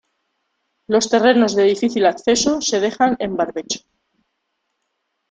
[0.87, 3.81] Los terrenos de difícil acceso se dejan en barbecho.